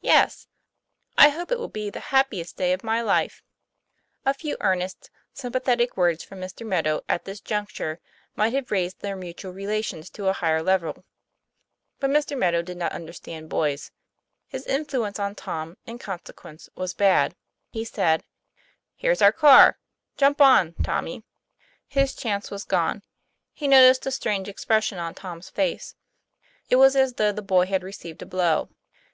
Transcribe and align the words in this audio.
'Yes. 0.00 0.46
I 1.18 1.28
hope 1.28 1.52
it 1.52 1.58
will 1.58 1.68
be 1.68 1.90
the 1.90 2.00
happiest 2.08 2.56
day 2.56 2.72
of 2.72 2.82
my 2.82 3.02
life." 3.02 3.42
A 4.24 4.32
few 4.32 4.56
earnest, 4.62 5.10
sympathetic 5.34 5.94
words 5.94 6.24
from 6.24 6.40
Mr. 6.40 6.66
Meadow 6.66 7.02
at 7.06 7.26
this 7.26 7.42
juncture 7.42 8.00
might 8.34 8.54
have 8.54 8.70
raised 8.70 9.00
their 9.00 9.14
mutual 9.14 9.52
relations 9.52 10.08
to 10.08 10.28
a 10.28 10.32
higher 10.32 10.62
level. 10.62 11.04
But 12.00 12.08
Mr. 12.08 12.34
Meadow 12.34 12.62
did 12.62 12.78
not 12.78 12.92
understand 12.92 13.50
boys. 13.50 13.90
His 14.46 14.66
influence 14.66 15.18
on 15.18 15.34
Tom, 15.34 15.76
in 15.84 15.98
consequence, 15.98 16.70
was 16.74 16.94
bad. 16.94 17.36
He 17.68 17.84
said: 17.84 18.24
"Here's 18.96 19.20
our 19.20 19.32
car; 19.32 19.78
jump 20.16 20.40
on, 20.40 20.76
Tommy." 20.82 21.24
His 21.86 22.14
chance 22.14 22.50
was 22.50 22.64
gone. 22.64 23.02
He 23.52 23.68
noticed 23.68 24.06
a 24.06 24.10
strange 24.10 24.48
ex 24.48 24.64
pression 24.64 24.96
on 24.96 25.14
Tom's 25.14 25.50
face; 25.50 25.94
it 26.70 26.76
was 26.76 26.96
as 26.96 27.12
though 27.16 27.32
the 27.32 27.42
boy 27.42 27.66
had 27.66 27.82
received 27.82 28.22
a 28.22 28.26
blow. 28.26 28.70